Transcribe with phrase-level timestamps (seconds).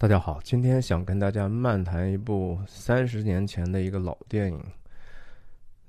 [0.00, 4.56] 大家好，今天想跟大家漫谈一部三十年前的一个老电影，《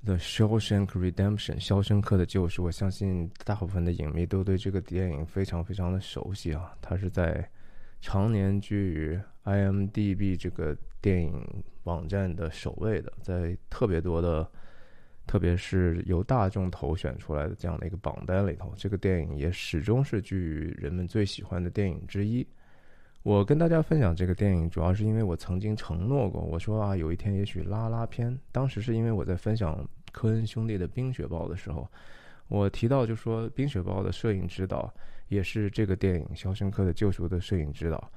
[0.04, 2.64] The Shawshank Redemption》肖申克的救赎。
[2.64, 6.76] 我相信大部分的影迷都对这个电影非常非常的熟悉啊。
[6.80, 7.48] 它是在
[8.00, 11.40] 常年居于 IMDB 这个电影
[11.84, 14.44] 网站的首位的，在特别多的，
[15.24, 22.44] 特别是由大众投选出来的这样的一个榜单里头，这个电影也始终是居于人们最喜欢的电影之一。
[23.22, 28.36] 我跟大家分享这个电影，主要是因为我曾经承诺过，我说啊，有一天也许拉拉片。
[28.50, 31.86] 当时是因为我在分享科恩兄弟的《冰雪暴》的时候，
[32.48, 34.90] 我提到就说《冰雪暴》的摄影指导
[35.28, 38.10] 也是这个电影《肖申克的救赎》的摄影指导。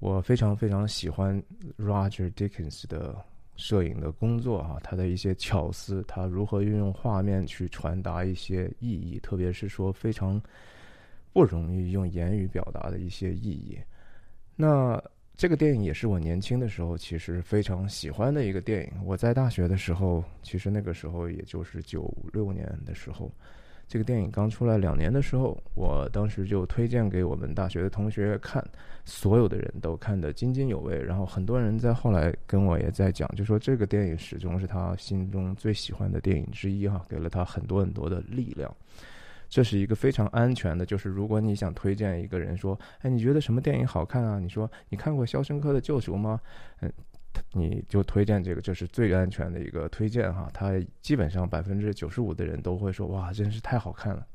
[0.00, 1.40] 我非常非常喜欢
[1.78, 3.14] Roger Dickens 的
[3.54, 10.42] 摄影的工作啊，他的一些巧思，他如何运用画面去传达一些意义，特别是说非常
[11.32, 13.78] 不容易用言语表达的一些意义。
[14.56, 15.00] 那
[15.36, 19.04] 这个电影也是我年轻的时候其实非常喜欢的一个电影。
[19.04, 23.30] 我在大学的时候，其实那个时候也就是九六年的时候，
[23.86, 28.64] 这个电影刚出来两年的时候，我当时就推荐给我们大学的同学看，
[29.04, 30.98] 所有的人都看得津津有味。
[30.98, 38.74] 然后很多人在后来跟我也在讲，就说这个电影始终是他心中最喜欢的电影之一哈，给了他很多很多的力量。
[39.48, 44.38] 这是一个非常安全的，就是如果你想推荐一个人说，哎，你觉得什么电影好看啊？
[44.38, 46.40] 你说你看过《肖申克的救赎》吗？
[46.80, 46.92] 嗯，
[47.52, 50.48] 你就推荐这个，这是最安全的一个推荐哈。
[50.52, 54.26] 他基本上百分之九十五的人都会说，哇，真是太好看了。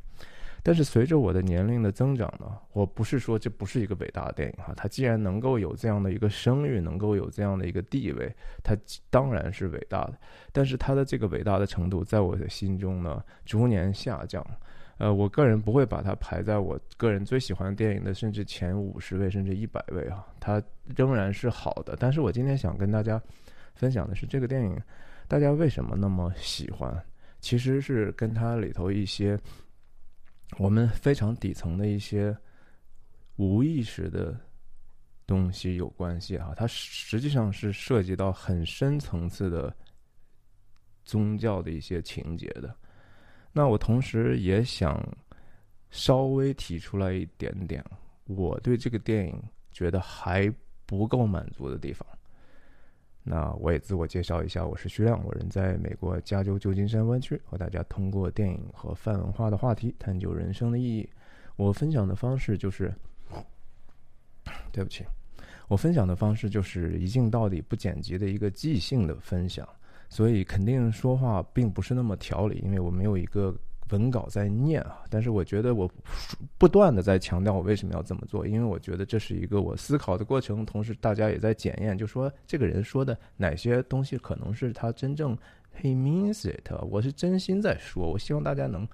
[0.64, 4.72] 但是随着我的年龄的增长呢，我不是说这不是一个伟大的电影哈。
[4.78, 8.32] 它既然能够有这样的一个声誉，能够有这样的一个地位，
[8.64, 8.78] 它
[9.10, 10.14] 当然是伟大的。
[10.52, 14.46] 但是它的这个伟大的程度，在我的心中呢，逐年下降。
[15.02, 20.62] 呃，我个人不会把它排在我个人最喜欢电影的甚至前五十位甚至一百位啊，它
[20.96, 21.98] 仍然是好的。
[22.00, 23.20] 但是我今天想跟大家
[23.74, 24.80] 分享的是这个电影，
[25.28, 26.96] 大家为什么那么喜欢？
[27.40, 29.36] 其实是跟它里头一些
[30.60, 32.38] 我们非常底层的一些
[33.38, 34.40] 无意识的
[35.26, 36.54] 东西有关系啊。
[36.56, 39.76] 它实际上是涉及到很深层次的
[41.06, 42.76] 宗教的一些情节的。
[43.54, 45.02] 那我同时也想
[45.90, 47.84] 稍微提出来一点点，
[48.26, 50.52] 我对这个电影觉得还
[50.86, 52.08] 不够满足的地方。
[53.24, 61.08] 那我也自我介绍一下，我是徐亮，我人在美国加州旧金山湾区，和大家通过电影和泛文化的话题探究人生的意义。
[61.56, 62.92] 我分享的方式就是，
[64.72, 65.06] 对不起，
[65.68, 69.68] 我分享的方式就是一镜到底不剪辑的一个即兴的分享。
[70.12, 73.56] 所以肯定说话并不是那么条理，因为我没有一个
[73.92, 75.04] 文稿在念啊。
[75.10, 75.90] 但是我觉得我
[76.58, 85.34] 不断的在强调我为什么要这么做，因为我觉得这是一个我思考的过程，同时大家也在检验，就说这个人说的哪些东西可能是他真正
[85.82, 88.12] he means it，我是真心在说。
[88.12, 88.86] 我希望大家能，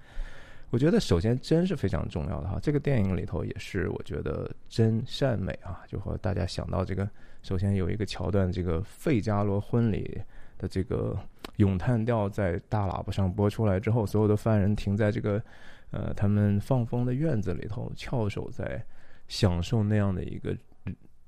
[0.70, 2.60] 我觉得首先真是非常重要的哈。
[2.62, 7.10] 这个电影里头也是我觉得真善美啊，就和大家想到这个，
[7.42, 10.22] 首先有一个桥段，这个费加罗婚礼。
[10.58, 11.16] 的这个
[11.56, 15.42] 咏叹调在大喇叭上播出来之后，所有的犯人停在这个
[15.90, 18.84] 呃他们放风的院子里头，翘首在
[19.28, 20.56] 享受那样的一个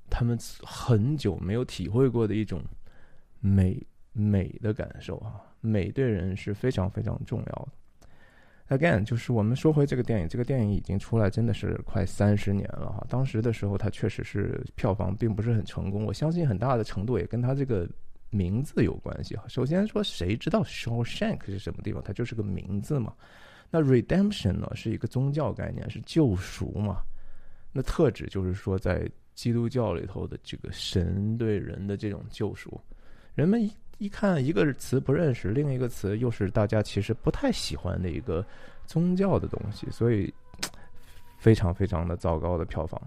[0.09, 2.61] 他们很久没有体会过的一种
[3.39, 3.81] 美
[4.13, 5.41] 美的感受啊！
[5.61, 8.77] 美对人是非常非常重要的。
[8.77, 13.05] Again，就是我们说回这个电影，这个电影已经出来真的是快三十年了哈。
[13.09, 17.87] 当时的时候，它确实是票房并不是很成功，我相信很大的程度也跟它这个。
[18.31, 19.43] 名字有关系哈。
[19.47, 22.01] 首先说，谁知道 Shawshank 是什么地方？
[22.01, 23.13] 它就是个名字嘛。
[23.69, 27.03] 那 Redemption 呢，是一个宗教概念，是救赎嘛。
[27.73, 32.79] 那特指就是说，在基督教里头的这个神对人的这种救赎。
[33.35, 38.45] 人们一一看一个词不认识，另一个词又是大家其实不太喜欢的一个
[38.85, 40.33] 宗教的东西，所以
[41.37, 43.01] 非常非常的糟糕的票房。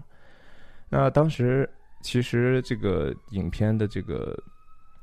[0.87, 1.69] 那当时
[2.01, 4.37] 其实这个影片的这个。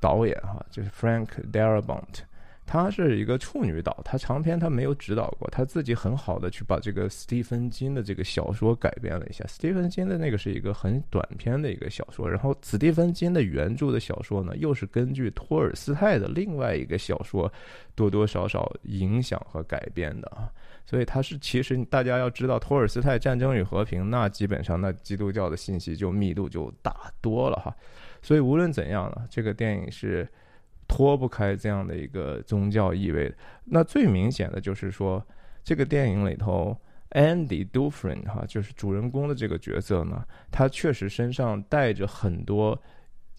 [0.03, 2.23] 导演哈，就是 Frank Darabont，
[2.67, 9.45] 他是一个处女导，他长篇他没有指导过，他自己很好的去把这个斯蒂芬金的这个小说改编了一下。
[9.47, 17.53] 斯蒂芬金的那个是一个很短篇的一个小说，然后斯蒂芬金的原著的小说呢，又是根据托尔斯泰的另外一个小说
[17.95, 20.51] 多多少少影响和改编的啊。
[20.85, 27.75] 所以他是其实大家要知道，托尔斯泰《战争与和平》，那基本上那基督教的信息就密度就大多了哈。
[28.23, 30.27] 所以无论怎样呢，这个电影是
[30.89, 33.35] 脱不开这样的一个宗教意味的。
[33.65, 35.23] 那最明显的就是说，
[35.65, 36.77] 这个电影里头
[37.11, 42.81] ，Andy Dufresn 哈，就是主人公的这个角色呢，他确实身上带着很多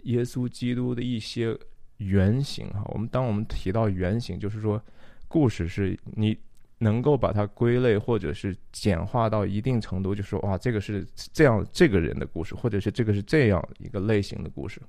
[0.04, 1.58] 耶稣基督的一些
[1.98, 2.84] 原型哈。
[2.88, 4.82] 我们当我们提到原型，就是说
[5.28, 6.38] 故事是你
[6.84, 14.82] 能够把它归类或者是简化到一定程度，就说哇，这个是这样这个人的故事，或者是这个是这样一个类型的故事。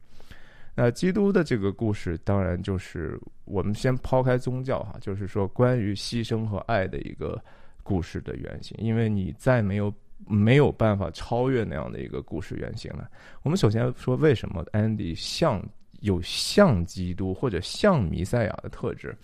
[0.74, 7.40] 那基督的这个故事，当然就是我们先抛开宗教哈，就是说关于牺牲和爱的一个。
[7.86, 9.92] 故事的原型，因为你再没有
[10.26, 13.06] 没有办法超越那样的一个故事原型了。
[13.42, 15.62] 我们首先说，为什么 Andy 像
[16.00, 19.14] 有像基督或者像弥赛亚的特质？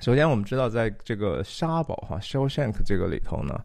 [0.00, 3.64] 首先，我们知道，在这个沙堡哈 Shawshank 这个里头呢，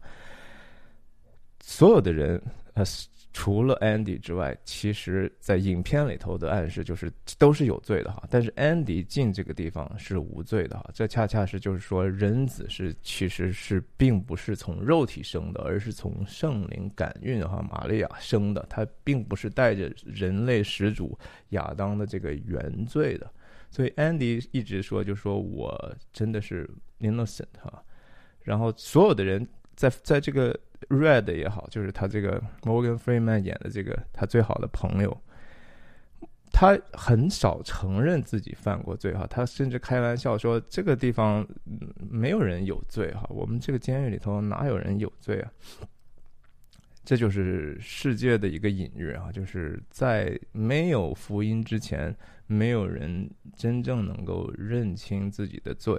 [1.60, 2.42] 所有的人
[2.74, 2.84] 呃。
[3.34, 8.22] 除了 Andy 之外，其实，在影片里头的暗示就是都是有罪的哈。
[8.28, 10.90] 但是 Andy 进这个地方是无罪的哈。
[10.92, 18.66] 这恰恰是就是说，人子是其实是并不是从肉体生的，而是从圣灵感孕哈玛利亚生的。
[18.68, 21.18] 他并不是带着人类始祖
[21.52, 23.32] 亚当的这个原罪的。
[23.72, 26.70] 所以 Andy 一直说，就说我真的是
[27.00, 27.82] innocent 哈。
[28.42, 30.56] 然后所有的人在在这个。
[30.88, 35.16] Red 也好，就是他这个 Morgan Freeman 演的这个他最好的朋友，
[36.50, 41.46] 他很少承认自己犯过罪哈，他甚至开玩笑说这个地方
[42.10, 45.52] 没有人有罪哈，我们这个监狱里头哪有人有罪啊？
[47.04, 52.12] 这就是世界的一个隐喻啊，就是在没有福音之前，
[52.52, 55.98] 没有人真正能够认清自己的罪，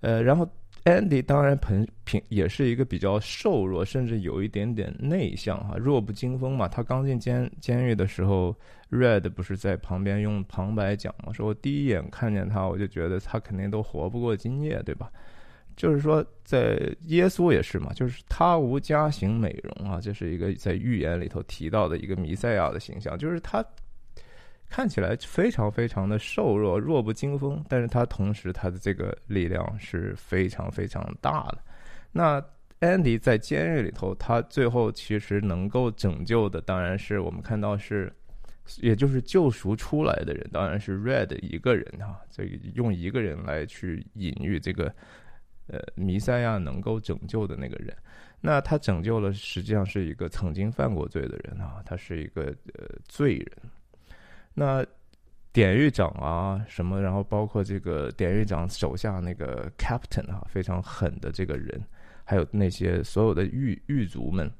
[0.00, 0.48] 呃，然后。
[0.84, 6.68] Andy 当然平平也是一个比较瘦弱，甚至有一点点内向哈，弱不禁风嘛。
[6.68, 8.54] 他刚进监监狱的时候
[8.90, 15.10] ，Red 不是在旁边用旁白讲嘛，说我第一眼看见他，我就觉得他肯定都活不过今夜，对吧？
[15.74, 23.64] 就是说，在耶稣也是嘛，就是他无家型美容啊，这是一个在预言里头提到的一个弥赛亚的形象，就是他。
[24.74, 31.58] 看起来非常非常的瘦弱，弱不禁风，但是他同时他的这个力量是非常非常大的。
[32.10, 32.44] 那
[32.80, 38.12] Andy 在监狱里头，他最后其实能够拯救的，当然是我们看到是，
[38.80, 42.20] 也就是救赎出来的人，当然是 Red 一个人哈。
[42.28, 44.92] 这个用一个人来去隐喻这个，
[45.68, 47.96] 呃，弥赛亚能够拯救的那个人。
[48.40, 53.48] 那他拯救了，实际上是一个曾经犯过罪的人啊，他是一个呃罪人。
[54.54, 54.84] 那
[55.52, 61.80] 典狱长啊，什么，然后包括这个典狱长手下那个 captain 啊，非常狠的这个人，
[62.24, 64.50] 还有那些所有的狱狱卒们，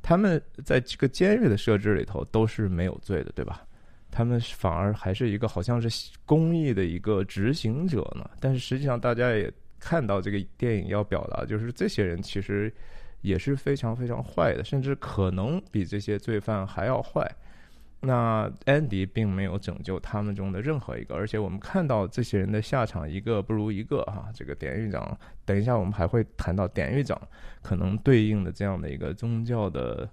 [0.00, 3.66] 他们在这个监狱的设置里头都是没有罪的，对吧？
[4.10, 8.28] 他们反而还是一个好像是公益的一个执行者呢。
[8.40, 12.72] 但是实际上，大家也看到这个电影要表达，就是这些人其实
[13.20, 17.30] 也是非常非常坏的，甚至可能比这些罪犯还要坏。
[18.02, 24.30] 那安迪并没有拯救他们中的任何一个，而且我们看到这些人的下场一个不如一个哈。
[24.34, 25.14] 这个典狱长，
[25.44, 27.20] 等一下我们还会谈到典狱长
[27.60, 30.08] 可能对应的这样的一个宗教的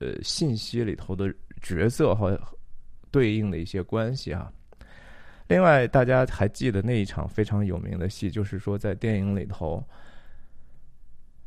[0.00, 1.32] 呃信息里头的
[1.62, 2.36] 角色和
[3.12, 4.52] 对应的一些关系哈。
[5.46, 9.80] 另外，大家还记得那一场非常有名的戏，就是说在电影里头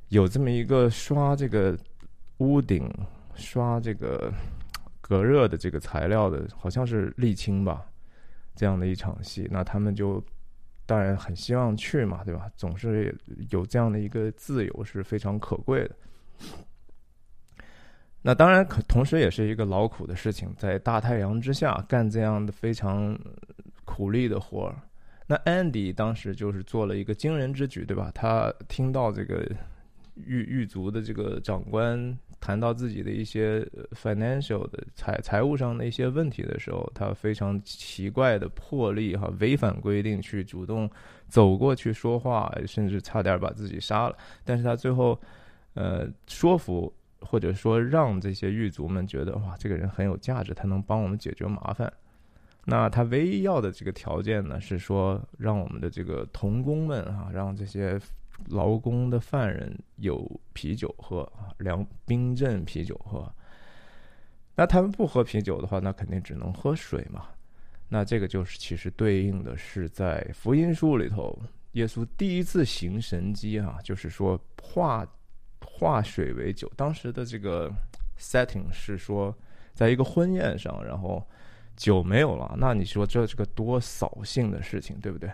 [0.08, 1.78] 有这么一个刷这个
[2.38, 2.90] 屋顶
[3.36, 4.32] 刷这个。
[5.10, 7.84] 隔热的这个材料的，好像是沥青吧，
[8.56, 10.24] 这样的一场戏，那他们就
[10.86, 12.48] 当然很希望去嘛，对吧？
[12.56, 13.18] 总是
[13.50, 15.96] 有这样的一个自由是非常可贵的。
[18.22, 23.18] 那当然，可同时也是一个劳苦的事情，在大太阳之下干这样的非常
[23.86, 24.76] 苦力的活儿。
[25.26, 28.12] 那 Andy 当时就是做了一个惊人之举，对吧？
[28.14, 29.44] 他听到这个
[30.14, 32.16] 狱狱卒的这个长官。
[32.40, 40.90] 谈到自己的一些 financial 的财财务上的一些问题的时候，他非常奇怪的魄力哈，违反规定去主动
[41.28, 44.18] 走过去说话，甚至差点把自己杀了。
[44.46, 45.20] 但是他最后，
[45.74, 51.92] 呃，说服或者说让这些狱卒们觉得哇，这个人很有价值，他能帮我们解决麻烦。
[52.66, 58.00] 那他唯一要的这个条件呢，是说让我们的这个童工们啊，让这些。
[58.48, 63.32] 劳工的犯人有啤酒喝啊，凉冰镇啤酒喝。
[64.56, 67.28] 那他们不喝啤酒的话，那肯定只能喝水嘛。
[67.88, 71.38] 那这个就是其实对应的是在福音书里头，
[71.72, 75.08] 耶稣第一次行神迹啊，就是说化
[75.66, 76.72] 化水为酒。
[76.76, 77.72] 当时的这个
[78.20, 79.36] setting 是说，
[79.74, 81.26] 在一个婚宴上，然后
[81.78, 85.32] 酒没有了，那你说这是个多扫兴的事情，对不对？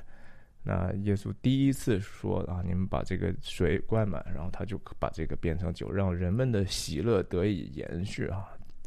[0.67, 8.43] 那耶稣第一次说啊，你们把这个水灌满，然后他就把这个变成酒，让人们的喜乐得以延续啊。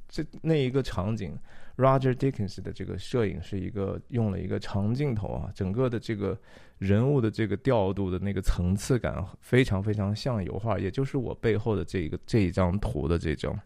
[0.08, 1.38] 这那一个场景
[1.76, 6.36] ，Roger Dickens 的这个摄影是一个用了一个长镜头啊，整个的这个
[6.78, 13.56] 人物的这个调度的那个层次感非常非常像油画，也就是我背后的这个这一张图的这张。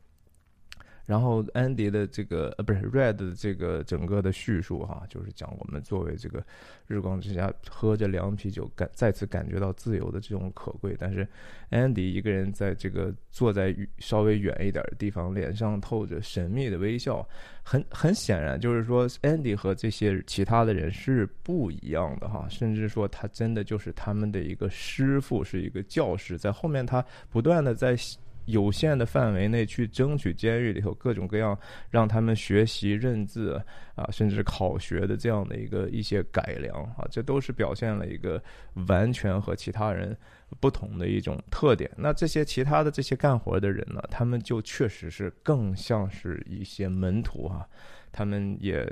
[1.05, 6.45] 然后安迪的这个呃不是 Red 的这个整个的叙述哈，就是讲我们作为这个
[6.87, 10.97] 日光之下喝着凉啤酒感再次感觉到自由的这种可贵。
[10.99, 11.27] 但是
[11.71, 17.27] 安迪一个人在这个坐在稍微远一点的地方，脸上透着神秘的微笑。
[17.65, 26.39] 很很显然就是说安迪和这些其他的人是不一样的哈，甚至说他真的就是他们的一个师傅，是一个教师。
[26.39, 27.97] 在后面他不断的在。
[28.47, 31.57] 有限的范围内去争取监狱里头各种各样
[31.91, 33.63] 让他们学习认字
[33.95, 38.43] 啊，甚至考学的这样的一个一些改良啊，这都是表现了一个
[38.89, 40.17] 完全和其他人
[40.61, 41.91] 不同的一种特点。
[41.97, 47.65] 那这些其他的这些干活的人呢，他们就确实是更像是一些门徒啊，
[48.11, 48.85] 他们也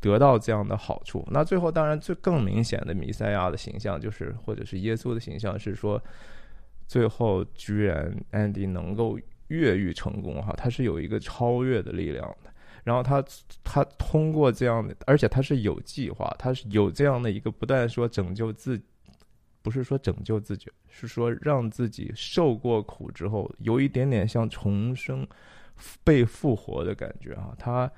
[0.00, 1.26] 得到这样的好处。
[1.30, 6.02] 那最后当然最更明显的弥赛亚的形象，就是或者是耶稣的形象，是说。
[6.90, 9.16] 最后居然安迪能够
[9.46, 12.50] 越狱成功哈，他是有一个超越的力量的。
[12.82, 13.24] 然后他
[13.62, 18.82] 他通过这样的，而且他是有计划，他是有这样的一个不断说拯救自，
[19.62, 25.24] 不是说拯救自己，是说让自己受过苦之后有一点点像重生、
[26.02, 27.54] 被复活的感觉哈。
[27.56, 27.88] 他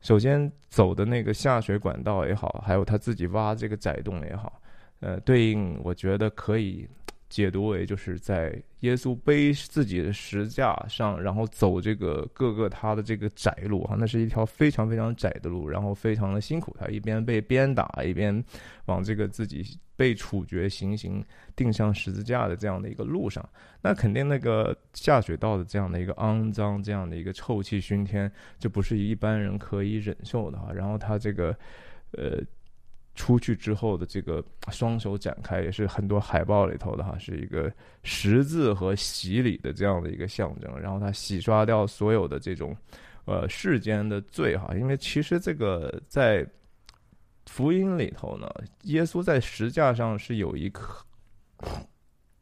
[0.00, 4.58] 首先走的那个下水管道也好，还有他自己挖这个窄洞也好，
[5.00, 6.88] 呃，对应我觉得可以。
[7.28, 16.74] 解读为就是在耶稣背自己的石架上，然后走这个各个他的这个窄路哈，那是一条非常非常窄的路，然后非常的辛苦。
[16.78, 18.42] 他一边被鞭打，一边
[18.84, 21.24] 往这个自己被处决、行刑、
[21.56, 23.46] 钉上十字架的这样的一个路上，
[23.82, 30.72] 那肯定那个下水道的这样的一个肮脏、这样的一个臭气熏天，这不是一般人可以忍受的哈。
[30.72, 31.56] 然后他这个，
[32.12, 32.40] 呃。
[33.16, 37.72] 出去之后的这个双手展开，也是很多海报里头的哈，是一个
[38.04, 40.78] 十字和洗礼的这样的一个象征。
[40.78, 42.76] 然后他洗刷掉所有的这种
[43.24, 46.46] 呃世间的罪哈，因为其实这个在
[47.46, 48.48] 福音里头呢，
[48.82, 51.04] 耶稣在石架上是有一颗。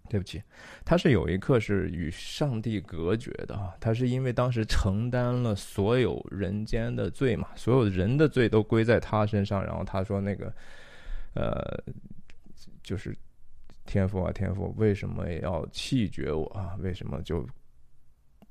[0.09, 0.43] 对不起，
[0.85, 10.55] 他是有一刻是与上帝隔绝的啊，他是因为当时承担了所有人间的罪嘛，所有人的罪都归在他身上，然后他说那个，
[11.35, 11.83] 呃，
[12.83, 13.17] 就是
[13.87, 16.77] 天父啊，天父，为什么要弃绝我啊？
[16.81, 17.45] 为什么就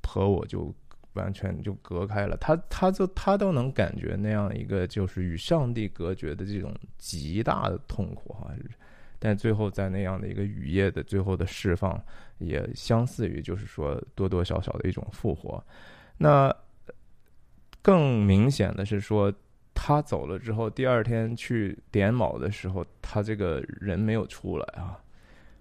[0.01, 0.73] 和我就
[1.13, 2.35] 完全就隔开了？
[2.37, 8.51] 他他就他都能感觉那样一个就是与上帝隔绝的这种极大的痛苦哈。
[9.25, 11.97] 但最后在那样的一个雨夜的最后的释放，
[12.39, 15.63] 也相似于就是说多多少少的一种复活。
[16.17, 16.53] 那
[17.81, 19.33] 更明显的是说，
[19.73, 24.99] 他走了之后，第二天去点卯的时候，他这个人没有出来啊。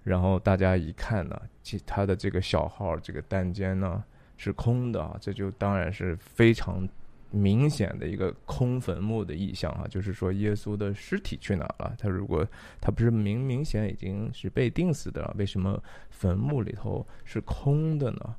[0.02, 4.02] 然后大家一看呢，其他的这个小号这个单间呢
[4.36, 6.84] 是空的啊，这就当然是非常。
[7.32, 11.94] 明显的一个空坟墓的意象啊，就是说耶稣的尸体去哪了？
[11.98, 12.46] 他如果
[12.80, 18.36] 他不是明明显已经是被钉死的了，为什么坟墓里头是空的呢？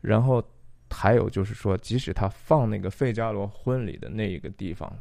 [0.00, 0.42] 然后
[0.90, 4.96] 还有就是说，即使他放那个费加罗婚礼的那一个地方，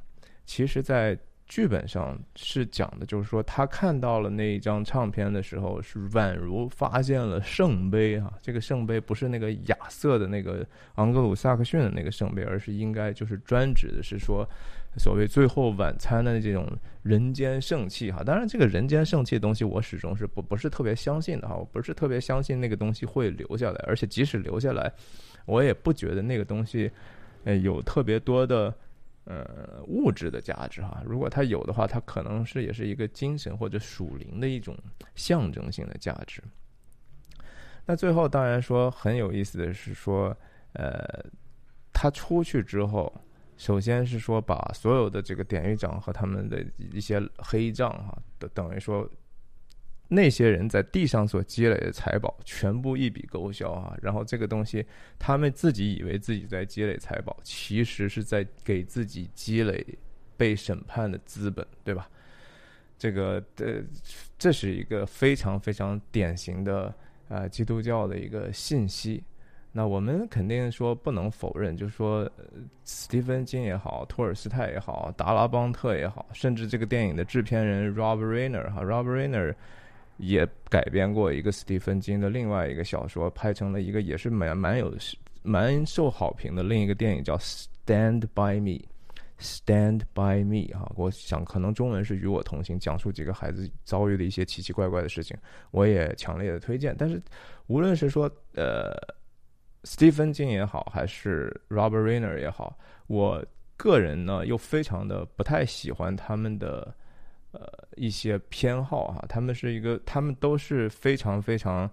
[0.45, 1.17] 其实，在。
[1.45, 8.33] 剧本上是讲的，就是说他看到了那一张唱片的时候，是宛如发现了圣杯啊！
[8.41, 14.47] 这个圣杯不是那个亚瑟的那个昂格鲁萨克逊的那个圣杯，而是应该就是专指的是说，
[14.97, 16.65] 所谓最后晚餐的这种
[17.03, 18.23] 人间圣器哈。
[18.23, 21.55] 当然，这个人间圣器的东西，我始终是不不是特别相信的哈。
[21.55, 24.91] 我不是特别相信那个东西会留下来，而且即使留下来，
[25.45, 26.89] 我也不觉得那个东西，
[27.43, 28.73] 呃，有特别多的。
[29.25, 34.77] 呃，物质的价值哈，如果它有的话，它可能是也是一个精神或者属灵的一种
[35.15, 36.44] 象征性的价值。
[37.86, 40.36] 那最后当然说很有意思的是说，
[40.74, 41.25] 呃，
[41.94, 43.13] 他出去之后，
[43.56, 49.10] 首先是说把所有的这个典狱长和他们的一些黑账哈，等等于说。
[50.10, 53.98] 那些人在地上所积累的财宝全部一笔勾销啊！
[54.01, 54.86] 然后这个东西，
[55.17, 59.86] 他们自己以为自己在积累财宝，其实是在给自己积累
[60.38, 62.07] 被审判的资本，对吧？
[62.98, 63.81] 这个呃，
[64.38, 66.93] 这是一个非常非常典型的
[67.27, 69.24] 呃基督教的一个信息。
[69.75, 72.29] 那我们肯定说不能否认，就是说，
[72.83, 79.55] 斯蒂芬金也好，托尔斯泰也好，达拉邦特也好，甚至这个电影的制片人 Rob Reiner 哈，Rob Reiner
[80.25, 84.94] 也改编过一个斯蒂芬金的另外一个小说，拍成了一个也是蛮蛮有
[85.42, 87.38] 蛮受好评的另一个电影叫
[87.86, 88.80] 《Stand by Me》
[89.39, 95.38] ，Stand by Me 哈，我想可能中文是与我同行，讲述几个孩子遭遇的一些奇奇怪怪的事情，
[95.72, 96.96] 我也强烈的推荐。
[96.98, 97.22] 但是
[97.68, 98.96] 无论是说呃。
[99.86, 106.96] Stephen 金也好，还是 Robert Reiner 也好，我个人呢又非常的不太喜欢他们的
[107.53, 107.62] 呃
[107.95, 109.25] 一些偏好哈。
[109.27, 111.89] 他们是一个，他们都是非常非常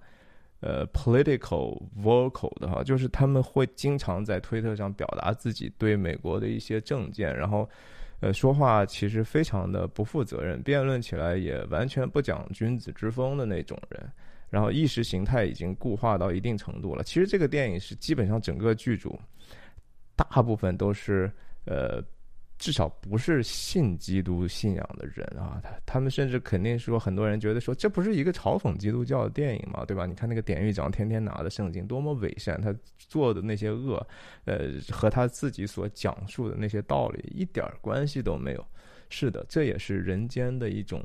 [0.61, 7.69] 呃 political vocal 的哈，就是他们会经常在推特上表达自己对美国的一些政见，然后
[8.21, 14.11] 呃说话其实非常的不负责任，辩论起来也完全不讲君子之风的那种人。
[14.51, 17.05] 然后意识形态已经固化到一定程度了。
[17.05, 19.17] 其实这个电影是基本上整个剧组
[20.17, 21.31] 大部分都是
[21.67, 22.03] 呃，
[22.61, 25.61] 至少不是信基督信仰的人啊。
[25.65, 30.07] 他他们甚至肯定说，很多人觉得说，这不是一个嘲讽基督教的电影嘛，对吧？
[30.07, 34.07] 你看那个典狱长天天拿的圣经，多么伪善，他做的那些恶，
[34.45, 38.65] 呃，和他自己所讲述的那些道理一点关系都没有。
[39.09, 41.03] 是的，这也是人间的一种。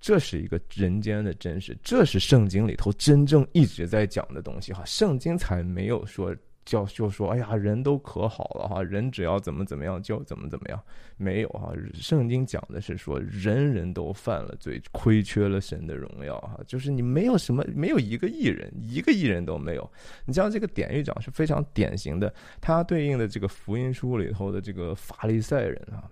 [0.00, 4.84] 这是一个人间的真实，这是圣经里头真正一直在讲的东西哈。
[4.84, 6.32] 圣经才没有说
[6.68, 10.78] 叫就说，哎呀，人都可好了哈，人只要怎么怎么样就怎么怎么样，
[11.16, 11.72] 没有哈。
[11.94, 16.60] 圣经讲的是说，人人都犯了罪，亏缺了神的荣耀哈。
[16.66, 19.90] 就是你没有什么，没有一个艺人，一个艺人都没有。
[20.26, 26.04] 你像这个典狱长是非常典型的，他对应的这个福音书里头的这个法利赛人啊。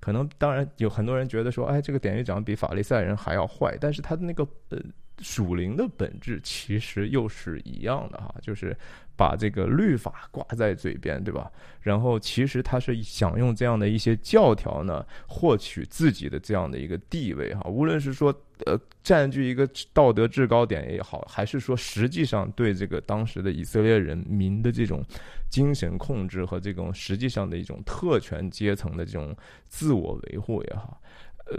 [0.00, 4.78] 可能当然有很多人觉得说，哎，这个典狱长比法利赛人还要坏，但是他的那个呃
[5.22, 8.76] 属灵的本质其实又是一样的哈，就是。
[9.14, 11.48] 把这个律法挂在嘴边，对吧？
[11.82, 17.62] 然后其实他是想用这样的一些教条呢，获取自己的这样的一个地位哈。
[17.68, 25.04] 无论是说呃占据一个道德制高点也好，还是说实际上对这个当时的以色列人民的这种
[25.50, 29.36] 精神控制和这种实际上的一种特权阶层的这种
[29.68, 31.00] 自我维护也好，
[31.46, 31.58] 呃，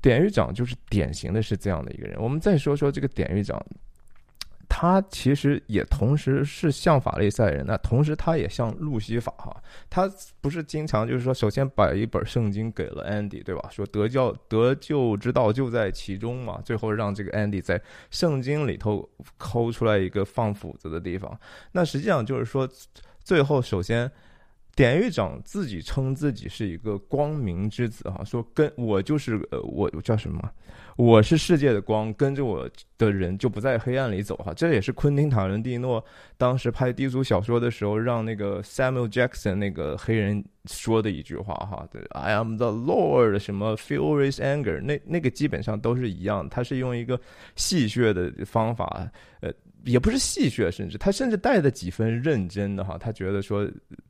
[0.00, 2.20] 典狱长就是典型的是这样的一个人。
[2.20, 3.64] 我们再说说这个典狱长。
[4.68, 9.56] 他其实也同时是像法利赛人，那同时他也像路西法哈，
[9.88, 10.10] 他
[10.40, 13.68] 不是经常就是说，首先把一本圣经给了 Andy，对吧？
[13.70, 19.08] 说得教得救之道就在其中嘛，最后让这个 Andy 在圣经里头
[19.38, 21.38] 抠出来一个放斧子的地方。
[21.70, 22.68] 那实际上就是说，
[23.22, 24.10] 最后首先。
[24.76, 30.50] 典狱长自己称自己是一个光明之子，哈，说跟我就是呃，我我叫什么？
[30.96, 34.52] 我是世界的光，跟着我的人就不在黑暗里走，哈。
[34.54, 36.04] 这也是昆汀塔伦蒂诺
[36.36, 47.18] 当时拍低俗小说的时候，让那个 Samuel Jackson 那个黑人说的一句话，哈对，I am the Lord，什么 furious anger，那那个基本上都是一样，他是用一个
[47.56, 49.10] 戏谑的方法，
[49.40, 49.50] 呃。
[49.84, 53.64] 也不是戏谑，甚至他甚至带着几分认真的哈，他觉得说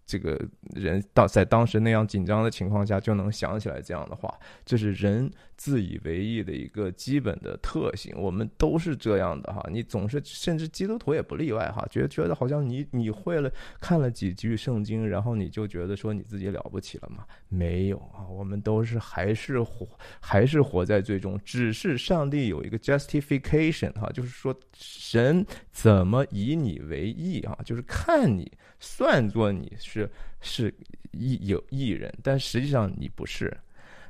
[0.06, 0.40] 这个
[0.74, 4.32] 人到在当时那样紧张的情况下就能想起来这样的话，
[4.64, 8.14] 就是人自以为意的一个基本的特性。
[8.16, 17.24] 我们都是这样的哈，你总是甚至基督徒也不例外哈，觉得觉得好像你你会了看了几句圣经，然后你就觉得说你自己了不起了吗？
[17.48, 19.88] 没有啊，我们都是还是活
[20.20, 25.44] 还是活在最终，只是上帝有一个 justification 哈，就是说神。
[25.72, 27.56] 怎么以你为义啊？
[27.64, 30.74] 就是看你算作你是是
[31.12, 33.54] 义有义人，但实际上你不是。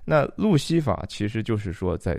[0.06, 2.16] 那路西法其实就是说，在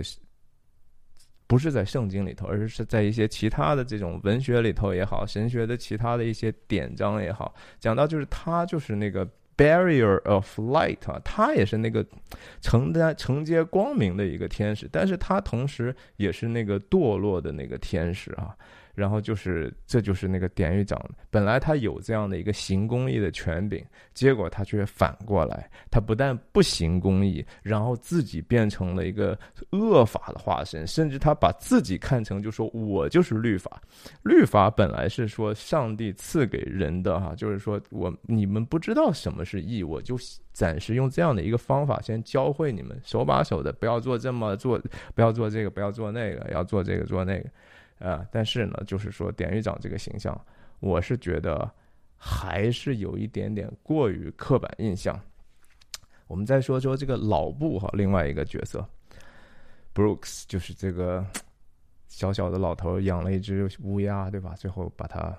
[1.46, 12.06] 不是在圣经里头，而是在一些其他的这种文学里头也好，神学的其他的一些典章也好，讲到就是他就是那个 barrier of light 啊，他也是那个
[12.60, 18.54] 承担承接光明的一个天使，但是他同时也是那个堕落的那个天使啊。
[18.98, 23.80] 然后就是，这就是那个典狱长，本来他有这样的一个行公义的权柄，
[24.12, 29.38] 结果他却反过来，他不但不行公义，然后自己变成了一个
[29.70, 33.80] 恶法的化身，甚至他把自己看成就说我就是律法，
[34.24, 40.18] 律法本来是说上帝赐给人的哈，就是说我你们不知道什么是义，我就
[40.52, 44.76] 暂时用这样的一个方法先教会你们，手把手的，不要做这么做，
[45.14, 47.48] 不要做这个，不要做那个，要做这个做那个。
[47.98, 50.38] 啊，但是呢，就是说典狱长这个形象，
[50.80, 51.70] 我是觉得
[52.16, 55.20] 还是有一点点过于刻板印象。
[56.26, 58.86] 我们再说说这个老布哈，另外一个角色
[59.94, 61.24] ，Brooks，就是这个
[62.06, 64.54] 小小的老头养了一只乌鸦，对吧？
[64.56, 65.36] 最后把它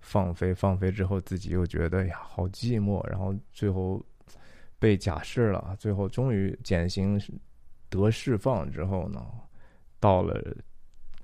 [0.00, 4.02] 放飞，放飞之后自己又觉得呀好寂寞，然后最后
[4.78, 7.20] 被假释了，最后终于减刑
[7.90, 9.24] 得释放之后呢，
[10.00, 10.42] 到了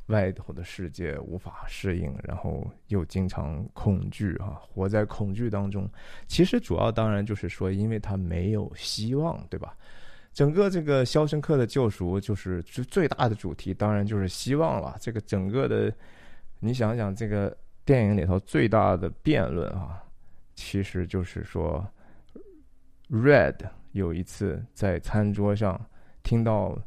[0.08, 5.88] 外头的世界无法适应，然后又经常恐惧啊，活在恐惧当中。
[6.26, 9.74] 其实主要当然就是说，因为他没有希望，对吧？
[10.32, 14.96] 整个这个《肖申克的救赎》就是最最大的主题，当然就是希望了。
[15.00, 15.92] 这个整个的，
[16.60, 20.02] 你想想，这个电影里头最大的辩论啊，
[20.54, 21.84] 其实就是说
[23.10, 23.56] ，Red
[23.92, 25.80] 有一次在餐桌上
[26.22, 26.78] 听到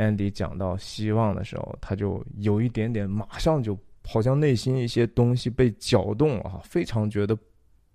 [0.00, 7.38] Andy 讲到希望的时候，他就有一点点，马上就好像内心一些东西被搅动了哈，非常觉得。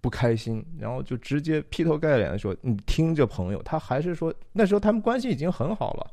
[0.01, 6.11] 不开心，然后就直接劈头盖脸的说：“你听着，朋友。”他还是说那时候他们关系已经很好了。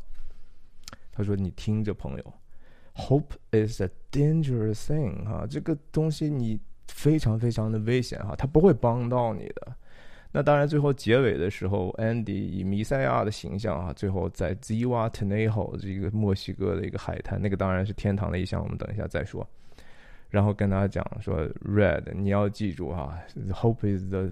[1.12, 2.34] 他说：“你听着，朋友
[2.94, 9.76] ，Hope is a dangerous thing 哈，这个东西你非常非常的危险哈，他不会帮到你的。”
[10.34, 19.46] 那当然，最后结尾的时候，Andy 以弥赛亚的形象啊，最后在 Zihuatanejo 这个墨西哥的一个海滩，那个当然是天堂的一项，我们等一下再说。
[20.30, 23.18] 然后跟他讲说，Red，你要记住哈
[23.50, 24.30] ，Hope is the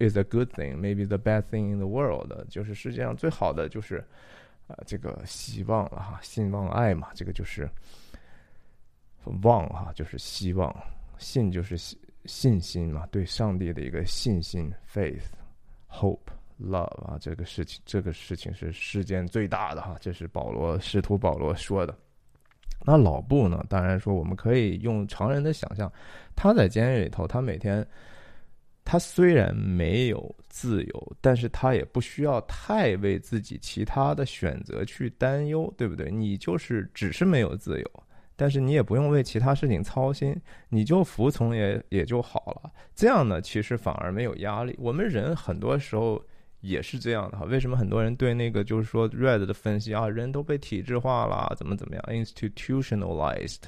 [0.00, 4.04] is a good thing, maybe the best thing in the world，就是世界上最好的就是，
[4.66, 7.70] 啊，这个希望了哈，信望爱嘛，这个就是
[9.44, 10.74] 望哈，就是希望，
[11.18, 11.76] 信就是
[12.24, 21.96] 信心嘛，对上帝的一个信心，Faith，Hope，Love 啊，这个事情这个事情是世间最大的哈，这是保罗使徒保罗说的。
[22.82, 23.62] 那老布呢？
[23.68, 25.92] 当然说，我们可以用常人的想象，
[26.34, 27.86] 他在监狱里头，他每天，
[28.86, 36.10] 他虽然没有自由，但是他也不需要太为自己其他的选择去担忧，对不对？
[36.10, 38.02] 你就是只是没有自由，
[38.40, 40.34] 但是你也不用为其他事情操心，
[40.70, 42.72] 你就服从也也就好了。
[42.94, 44.74] 这样呢，其实反而没有压力。
[44.78, 46.22] 我们人很多时候。
[46.62, 53.62] 也是这样的哈，为什么很多人对那个就是说 Red 的分析啊，人都被体制化了，怎么怎么样，institutionalized，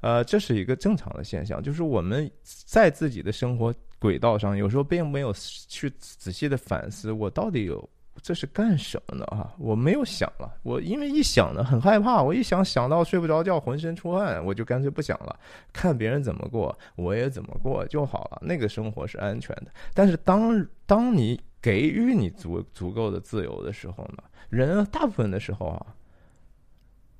[0.00, 5.32] 呃，这是一个正常的现象，就是我们在自己的生活轨道上，有时候并没有
[5.68, 7.88] 去仔细的反思，我到底有
[8.22, 9.26] 这是干什么呢？
[9.26, 15.38] 哈，我没有想了，我因为一想呢很害怕，我一想想到睡不着觉，浑身出汗，我就干脆不想了，
[15.72, 19.66] 看别人怎么过，我也怎么过就好了，那个生活是安全的。
[19.92, 25.86] 但是当当你给予你足足够的自由的时候呢，人大部分的时候啊，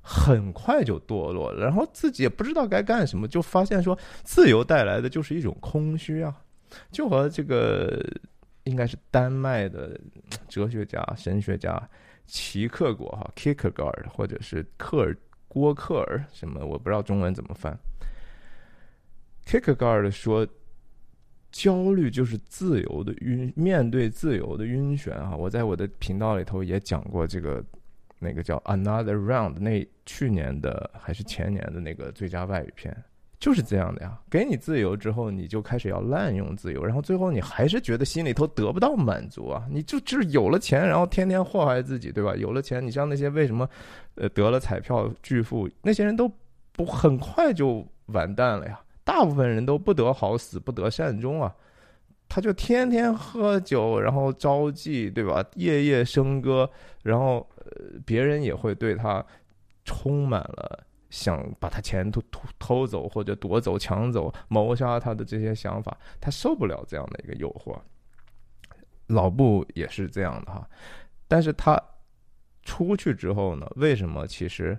[0.01, 6.35] 很快就堕落了，然后自己也不知道该干什么，就发现说自由带来的就是一种空虚啊，
[6.91, 8.03] 就和这个
[8.65, 9.99] 应该是丹麦的
[10.47, 11.81] 哲学家、神学家
[12.27, 17.75] 齐克果哈 （Kierkegaard） 或者是克尔郭克尔什么，我不知道中文怎么翻。
[19.45, 20.47] Kierkegaard 说。
[21.51, 25.33] 焦虑就是自由的晕，面对自由的晕眩啊！
[25.33, 27.63] 我在我的频道里头也讲过这个，
[28.19, 32.93] 那个叫 Another Round，那去年的还是前年的那个最佳外语片，
[33.45, 34.19] 就是这样的呀。
[34.27, 39.63] 给你自由之后，你就开始要滥用自由，然后最后你还是觉得心里头得不到满足啊！
[39.69, 42.35] 你就就是有了钱，然后天天祸害自己，对吧？
[42.35, 43.69] 有了钱，你像那些为什么
[44.15, 46.27] 呃得了彩票巨富那些人都
[46.71, 48.79] 不很快就完蛋了呀？
[49.03, 51.53] 大部分人都不得好死，不得善终啊！
[52.27, 55.45] 他就天天喝酒，然后招妓，对吧？
[55.53, 56.67] 夜夜笙歌，
[57.03, 59.23] 然后呃，别人也会对他
[59.83, 60.83] 充满了
[61.15, 65.97] 想把他钱偷偷偷走，或者夺走、抢走、谋杀他的这些想法。
[66.19, 67.79] 他受不了这样的一个诱惑。
[69.07, 70.67] 老布也是这样的哈，
[71.27, 71.81] 但是他
[72.63, 73.65] 出去之后呢？
[73.77, 74.77] 为什么其实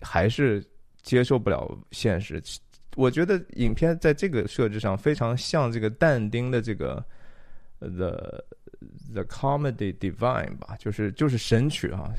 [0.00, 0.64] 还是
[1.02, 2.42] 接受不了现实？
[2.96, 7.04] 我觉得影片在这个设置上非常像这个但丁的这个
[7.80, 8.42] 的
[9.12, 12.12] the comedy divine 吧，就是就是神曲啊。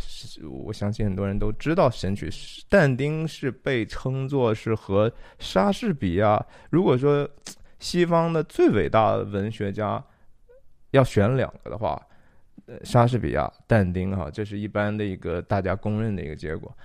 [0.50, 2.30] 我相信很多人都知道神曲。
[2.70, 7.30] 但丁是被称作是和莎士比亚，如果说
[7.80, 10.04] 西方的最伟大的文学家
[10.92, 12.02] 要选两个的话，
[12.84, 16.76] 莎士比亚、但丁哈，这是一般的一个大家公认的一个结果。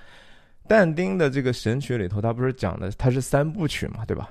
[0.69, 4.31] 但丁的这个神曲里头，他不是讲的，他是三部曲嘛，对吧？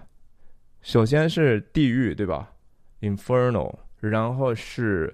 [0.82, 2.51] 首先是地狱，对吧
[3.01, 5.13] ？Inferno，然后是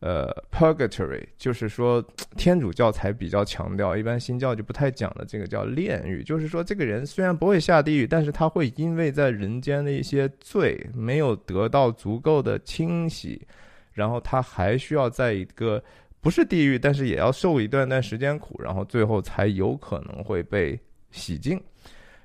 [0.00, 2.02] 呃 Purgatory，就是说
[2.36, 13.46] 天主教才比较强调，一般新教就不太讲的，这个叫炼狱，就是说这个人虽然不会下地狱，但是他会因为在人间的一些罪没有得到足够的清洗，
[13.92, 15.82] 然后他还需要在一个。
[16.20, 20.78] 不是地狱，但是也要受一段段时间苦，然后最后才有可能会被
[21.12, 21.58] 洗净。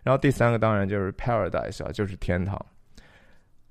[0.02, 2.60] 然后第三个当然就是 paradise 啊，就是天堂。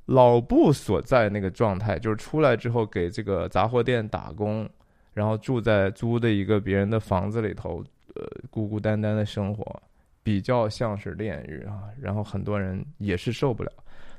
[0.07, 4.69] 老布所在那个状态，就是出来之后给这个杂货店打工，
[5.15, 7.85] 然后住在租的一个别人的房子里头，
[8.15, 9.83] 呃，孤孤单单的生活，
[10.23, 11.85] 比较像是炼狱啊。
[12.01, 13.73] 然后很多人也是受不了。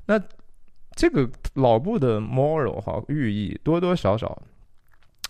[0.06, 0.22] 那
[0.96, 4.42] 这个老布的 moral 哈寓意多多少少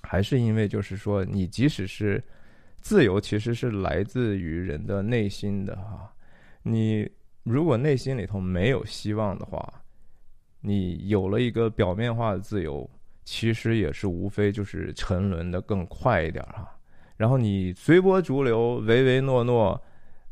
[0.02, 2.24] 还是因为就是说，你即使是
[2.80, 6.14] 自由，其实是来自于人的内心的哈。
[6.62, 7.10] 你
[7.44, 9.83] 如果内心里头没有希望的话，
[10.66, 12.90] 你有了一个表面化的自由，
[13.26, 16.66] 其实也是无非就是沉沦的更快一点哈。
[17.18, 19.80] 然后你随波逐流、唯唯诺诺，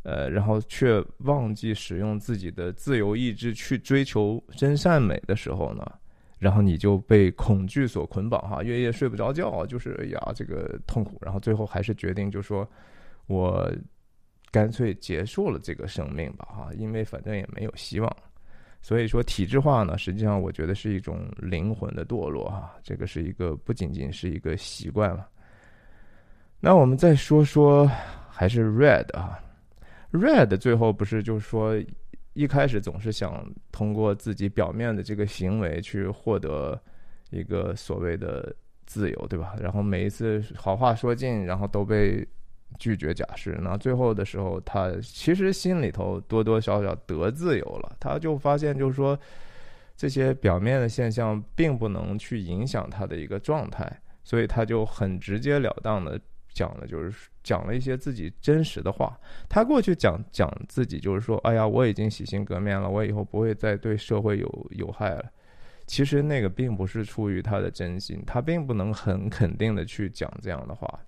[0.04, 5.86] 呃，然后却忘记使用自己的自由意志去追求真善美的时候呢，
[6.40, 11.18] 然后你就被恐惧所捆绑哈，夜夜睡不着觉，就是哎呀这个痛苦。
[11.22, 12.68] 然后最后还是决定就说，
[13.28, 13.70] 我
[14.50, 18.18] 干脆结束了这个生命吧哈，因为反正也没有希望。
[18.82, 22.76] 所以说，体制化呢，实际上我觉得是一种灵魂的堕落哈。
[22.82, 25.28] 这个是一个不仅仅是一个习惯了。
[26.60, 27.90] 那我们再说说，
[28.30, 29.40] 还是 Red 啊
[30.12, 31.76] ，Red 最后不是就是说，
[32.34, 36.82] 一开始总是想通过自己表面的这个行为去获得
[37.30, 38.56] 一个所谓的
[38.88, 39.56] 自由，对吧？
[39.62, 42.28] 然后每一次好话说尽，然后都被。
[42.80, 47.96] 拒绝假释，那最后的时候，他其实心里头多多少少得自由了。
[48.00, 49.18] 他就发现，就是说，
[49.96, 56.20] 这些表面的现象并不能去影响他的一个状态，所以他就很直截了当的
[56.54, 59.18] 讲了，就是讲了一些自己真实的话。
[59.48, 65.26] 他过去讲讲自己，就是说，哎呀，我已经洗心革面了，我以后不会再对社会有有害了。
[65.88, 71.00] 其实那个并不是出于他的真心，他并不能很肯定的去讲这样的话。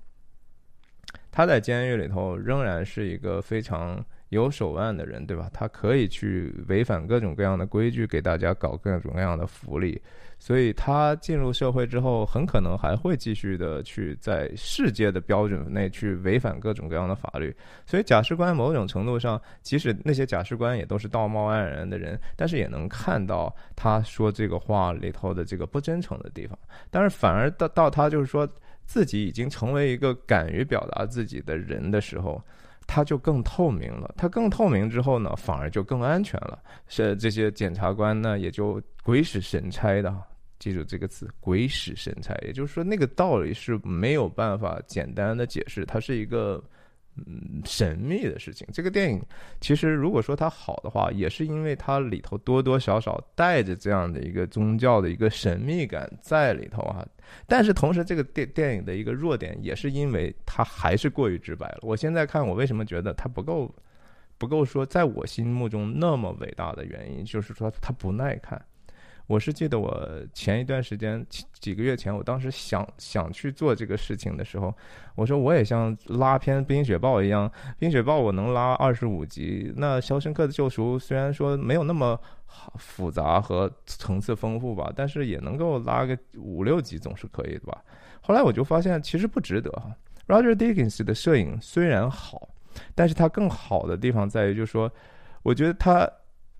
[1.36, 5.50] 他在监狱里头仍然是一个非常有手腕的人，对吧？
[5.52, 10.00] 他可以去违反各种各样的规矩，给大家搞各种各样的福利。
[10.38, 17.56] 所以他进入社会之后，很可能还会继续的去在世界的标准内去违反各种各样的法律。
[17.88, 26.56] 所以假释官某种程度上，即使那些假释官也都是道貌岸然的人，但是也能看到他说这个话里头的这个不真诚的地方。
[26.92, 28.48] 但是反而到到他就是说。
[28.86, 32.42] 自己已经成为一个敢于表达自己的人的时候，
[32.86, 34.14] 他就更透明了。
[34.18, 36.62] 他更透明之后呢，反而就更安全了。
[36.88, 40.16] 是这些检察官呢，也就鬼使神差的，
[40.60, 42.36] 记住这个词“鬼使神差”。
[42.46, 46.64] 也就是说，那个道理是没有办法简单的解释，它是一个。
[47.16, 48.68] 嗯，神秘的事情。
[48.74, 49.22] 这个电影
[49.62, 57.06] 其实，如果说它好的话，也是因为它里头多多少少带着这样的一个宗教的一个神秘感在里头啊。
[57.48, 61.80] 但是同时，这个电电影的一个弱点，也是因为它还是过于直白了。
[61.82, 63.74] 我现在看，我为什么觉得它不够，
[64.38, 68.60] 不够说，在我心目中那么伟大的原因，就是说它不耐看。
[69.26, 71.26] 我是记得我前一段时间
[71.60, 74.76] 几个月前，我当时想想去做这个事情的时候，
[75.16, 82.20] 我说我也像拉篇《冰雪暴》一样，《冰雪暴》我能拉二十五集，那《肖申克的救赎》虽然说没有那么
[82.76, 87.82] 复杂和层次丰富吧，但是也能够拉个五六集总是可以的吧。
[88.22, 89.96] 后来我就发现其实不值得哈。
[90.28, 92.50] Roger Deakins 的摄影虽然好，
[92.94, 94.92] 但是他更好的地方在于，就是说，
[95.44, 96.10] 我觉得他。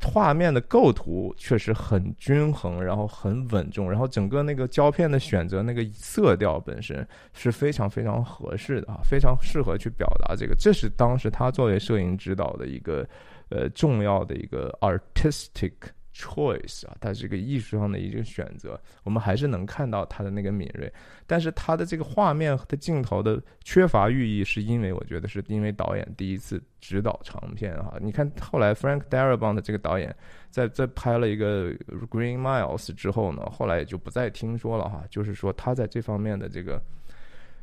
[0.04, 10.54] 画面的构图确实很均衡，然后很稳重，然后整个那个胶片的选择，那个色调本身是非常非常合适的啊，非常适合去表达这个。
[10.56, 13.08] 这是当时他作为摄影指导的一个
[13.50, 15.72] 呃重要的一个 artistic。
[16.14, 20.92] Choice 啊，它这个艺术上的一个选择，我们还是能看到它的那个敏锐，
[21.26, 27.98] 但是它的这个画面和镜头的缺乏寓意，是因为我觉得是因为导演第一次指导长片哈。
[28.00, 30.16] 你看后来 Frank Darabont 这个导演
[30.52, 31.74] 在在拍了一个
[32.12, 35.04] Green Miles 之后呢，后来也就不再听说了哈。
[35.10, 36.80] 就是说他在这方面的这个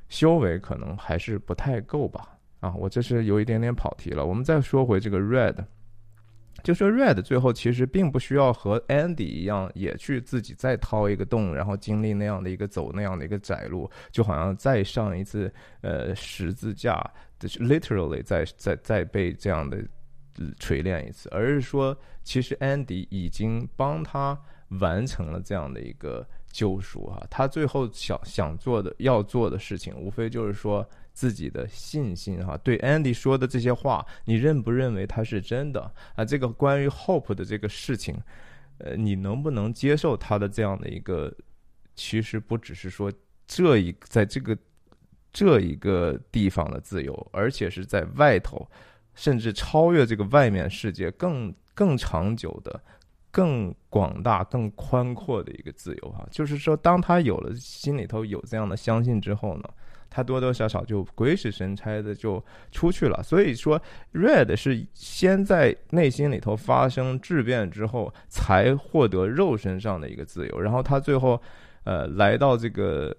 [0.08, 2.36] 修为可能还是不太够吧。
[2.58, 4.26] 啊，我这是有一点点跑题了。
[4.26, 5.64] 我们再说回这个 Red。
[6.62, 16.98] 就说 Red 最后其实并不需要和 Andy 一样，也去自己再掏一个洞，然后经历那样的一个走那样的一个窄路，就好像再上一次呃十字架
[17.40, 19.82] ，literally 再再再被这样的
[20.58, 24.38] 锤炼一次，而是说其实 Andy 已经帮他
[24.80, 30.88] 完成了这样的一个救赎哈，他最后想想做的要做的事情，无非就是说。
[31.20, 36.24] 自己的信心哈，对 Andy 说的这些话，你认不认为他是真的啊？
[36.24, 38.16] 这个关于 Hope 的这个事情，
[38.78, 41.30] 呃，你能不能接受他的这样的一个？
[41.94, 43.12] 其实不只是说
[43.46, 44.56] 这一在这个
[45.30, 48.66] 这一个地方的自由，而且是在外头，
[49.14, 52.82] 甚至超越这个外面世界更更长久的、
[53.30, 56.26] 更广大、更宽阔的一个自由哈。
[56.30, 59.64] 就是说，当他有了心里头有这样的相信之后呢，
[60.10, 63.22] 他多多少少就鬼使神差的就出去了。
[63.22, 63.80] 所以说
[64.12, 70.60] ，Red 是先在内心里头发生质变之后，才获得肉身上的一个自由。
[70.60, 71.40] 然后他最后，
[71.84, 73.16] 呃，来到这个。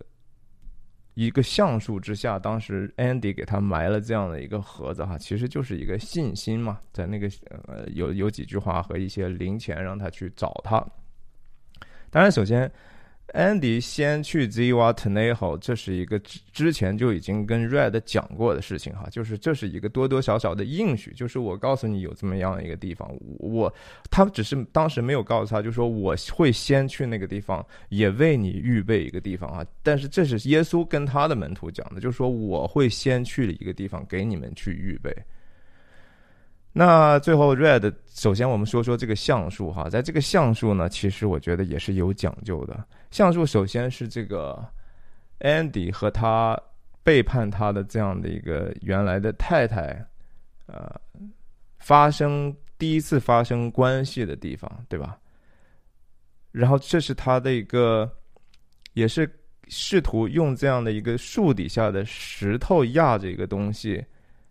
[1.13, 7.29] 一个橡树之下，当时 Andy 给他埋了这样的一个盒子哈，其实就是一个信心嘛，在那个
[7.67, 10.79] 呃有有几句话和一些零钱让他去找他。
[12.09, 12.71] 当然，首先。
[13.33, 23.73] 安迪先去 Ziwa Teneho，这是一个之之前就已经跟 Red 讲过的事情哈，就是这是一个多多少少的应许，就是我告诉你有这么样一个地方，我
[24.09, 29.65] 他只是当时没有告诉他，就说我会先去那个地方，也为你预备一个地方啊。
[29.81, 35.15] 但是这是耶稣跟他的门徒讲的，就是说我会先去一个地方给你们去预备。
[36.73, 42.77] 那最后，Red，首先我们说说这个橡树哈，在这个橡树呢，其实我觉得也是有讲究的。
[43.11, 44.65] 橡树首先是这个
[45.41, 46.59] Andy 和他
[47.03, 50.03] 背叛他的这样的一个原来的太太，
[50.65, 50.99] 呃，
[51.77, 55.19] 发生第一次发生关系的地方，对吧？
[56.51, 58.11] 然后这是他的一个，
[58.93, 59.29] 也是
[59.67, 64.03] 试图用这样的一个树底下的石头压着一个东西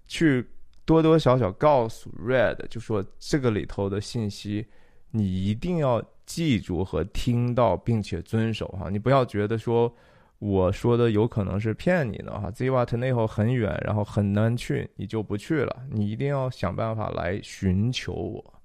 [0.06, 0.46] 去。
[0.86, 4.66] 多多少少告诉 Red，就说这个里头的信息，
[5.10, 8.88] 你一定要记住和听到，并且遵守哈。
[8.90, 9.92] 你不要觉得说
[10.38, 12.50] 我说的有可能是骗你的哈。
[12.50, 15.84] Zivat 那后很远，然后很难去，你就不去了。
[15.90, 18.60] 你一定要想办法来寻求我。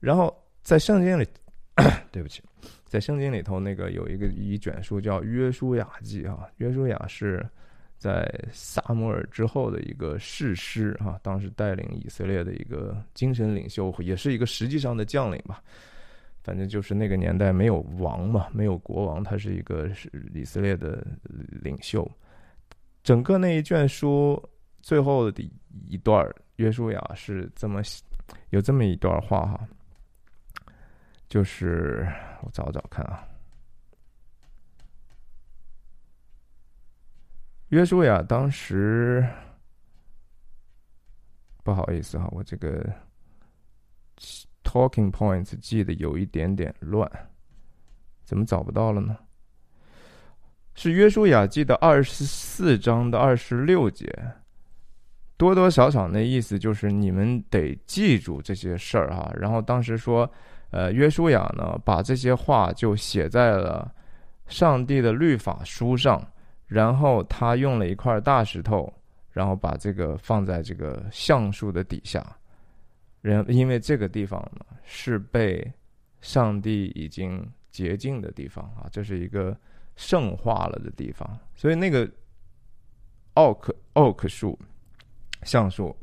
[0.00, 1.26] 然后在圣经里，
[2.12, 2.42] 对不起，
[2.84, 7.44] 在圣经里头那个有一个一卷书叫《约书亚记》哈，《约书亚》是。
[7.98, 15.62] 在萨摩尔之后的一个士师哈，当时带领以色列的一个精神领袖，也是一个实际上的将领吧。
[16.42, 21.04] 反正就是那个年代没有王嘛，没有国王，他是一个是以色列的
[21.62, 22.08] 领袖。
[23.02, 24.40] 整个那一卷书
[24.80, 25.42] 最后的
[25.88, 26.24] 一段，
[26.56, 27.82] 约书亚是这么
[28.50, 29.66] 有这么一段话哈，
[31.28, 32.06] 就是
[32.42, 33.26] 我找找看啊。
[37.70, 39.26] 约书亚当时，
[41.64, 42.88] 不好意思哈，我这个
[44.62, 47.10] talking points 记得有一点点乱，
[48.24, 49.16] 怎么找不到了呢？
[50.76, 54.06] 是约书亚记的二十四章的二十六节，
[55.36, 59.28] 多多少少那意思就是你们得记住这些事儿哈。
[59.36, 60.30] 然后当时说，
[60.70, 63.92] 呃，约书亚呢把这些话就写在了
[64.46, 66.24] 上帝的律法书上。
[66.66, 68.92] 然后他用了一块大石头，
[69.30, 72.36] 然后把这个放在这个橡树的底下，
[73.20, 75.72] 人因为这个地方呢是被
[76.20, 79.56] 上帝已经洁净的地方啊，这是一个
[79.94, 82.10] 圣化了的地方，所以那个
[83.34, 84.58] 奥克奥克树
[85.44, 85.96] 橡树，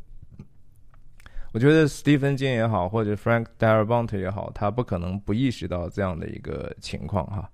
[1.51, 7.51] 我觉得斯蒂芬金也好，或者 Frank Darabont 也好，他不可能不意识到这样的一个情况哈。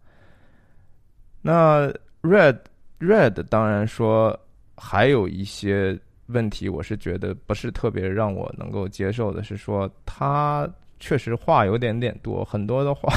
[1.42, 1.92] 那
[2.22, 2.60] Red。
[3.00, 4.38] Red 当然说
[4.76, 13.12] 还有一些问题，我是觉得不是特别让我能够接受的，是说他确实话有点点多，很多的话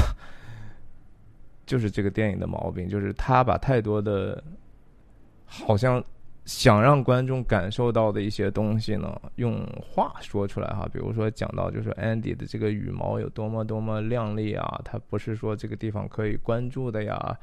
[1.65, 4.41] 就是这个电影的毛病，就是他把太多的
[5.45, 6.03] 好像
[6.45, 17.37] 想让观众感受到的一些东西呢，用话说出来哈，比如说讲到就是 Andy 的这个羽毛有多么多么亮丽啊，他不是说这个地方可以关注的呀。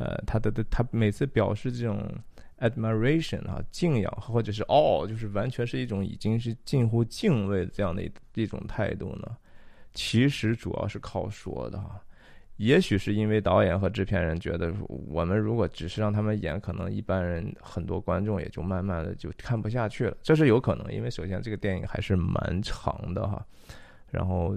[0.00, 2.02] 呃，他的的他每次表示这种
[2.60, 9.36] admiration 啊，敬仰或者是 awe，就是完全是一种已经是近乎敬畏的这样的一一种态度呢。
[9.92, 12.00] 其实主要是靠说的哈，
[12.56, 20.16] 也许是因为导演和制片人觉得，我们如果只是让他们演，可能一般人很多观众也就慢慢的就看不下去了。
[20.22, 23.44] 这是有可能，因为首先这个电影还是蛮长的哈，
[24.10, 24.56] 然后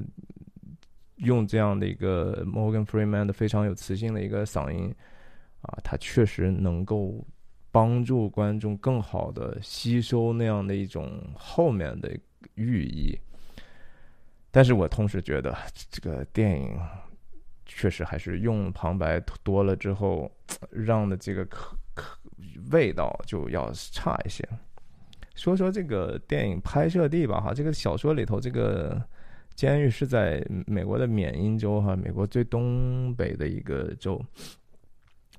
[1.17, 4.93] 用这样的一个 Morgan Freeman 的非常有磁性的一个嗓音。
[5.63, 7.26] 啊，它确实能够
[7.71, 12.15] 帮助观众更好的吸收那样的一种后面的
[12.56, 13.17] 寓意，
[14.52, 15.58] 但是我同时觉得
[15.90, 16.77] 这个电影
[17.65, 20.31] 确实还是用旁白多了之后，
[20.69, 22.19] 让的这个可可
[22.71, 24.48] 味道就要差一些。
[25.33, 29.02] 说说这个电影拍摄地吧，哈，这个小说里头这个
[29.56, 34.23] 监狱是在美国的缅因州，哈，美国最东北的一个州。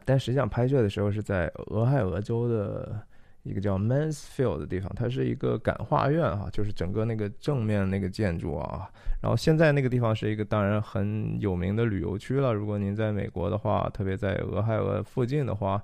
[0.04, 3.00] 但实际上拍摄的时候是在俄亥俄州的
[3.42, 8.88] 一个叫 Mansfield 的地方，它是一个感化院哈，就是整个那个正面那个建筑啊。
[9.22, 12.52] 然后现在那个地方是一个当然很有名的旅游区了。
[12.52, 15.82] 如果您在美国的话，特别在俄亥俄附近的话，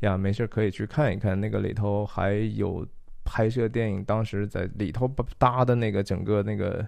[0.00, 1.40] 呀，没事可以去看一看。
[1.40, 2.86] 那个里头还有
[3.24, 5.08] 拍摄电影，当时在里头
[5.38, 6.86] 搭的那个整个那个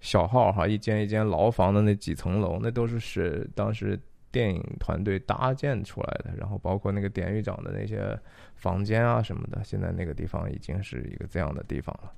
[0.00, 3.98] 小号哈，一间一间牢房的那几层楼，那都是是当时。
[4.34, 8.18] 电影团队搭建出来的，然后包括那个典狱长的那些
[8.56, 12.12] 房间啊什么的，现在那个地方已经是一个这样的地方了。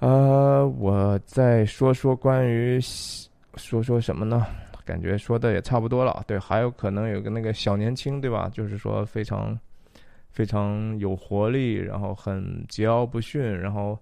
[0.00, 2.78] 呃，我再说说关于
[3.56, 4.46] 说说什么呢？
[4.84, 6.22] 感觉说的也差不多了。
[6.26, 8.50] 对，还有可能有个那个小年轻，对吧？
[8.52, 9.58] 就是说非常
[10.30, 13.98] 非常有活力，然后很桀骜不驯，然后。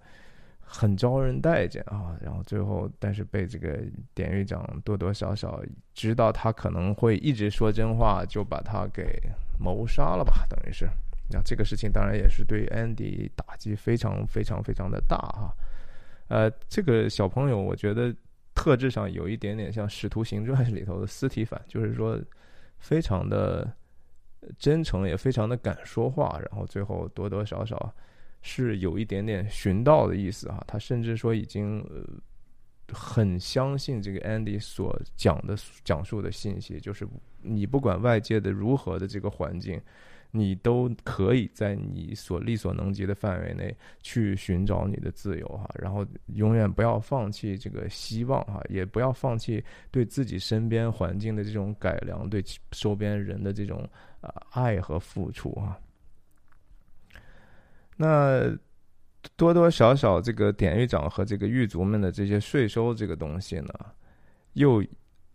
[0.72, 3.80] 很招人待见啊，然后最后，但是被这个
[4.14, 5.60] 典狱长多多少少
[5.94, 9.20] 知道他可能会一直说真话，就把他给
[9.58, 10.88] 谋杀了吧，等于是。
[11.28, 15.52] 那这个事情当然也是对 Andy 打击非常非常非常的大哈。
[16.28, 18.14] 呃，这个小朋友我觉得
[18.54, 22.16] 特质上有一点点像《使徒行传》里头的斯提凡，就是说
[22.78, 23.68] 非常的
[24.56, 27.92] 真诚，也非常的敢说话，然后最后多多少少。
[28.42, 32.02] 是有一点点寻道的意思哈，他甚至说已经呃
[32.92, 37.06] 很相信这个 Andy 所讲的讲述的信息，就是
[37.42, 39.80] 你不管外界的如何的这个环境，
[40.32, 53.88] 你都可以在你所力所能及的范围内去寻找你的自由哈，然后永远不要放弃这个希望哈，也不要放弃对自己身边环境的这种改良，对周边人的这种
[54.20, 55.78] 啊爱和付出哈。
[58.02, 58.50] 那
[59.36, 63.74] 多多少少，这个典狱长和这个狱卒们的这些税收这个东西呢，
[64.54, 64.82] 又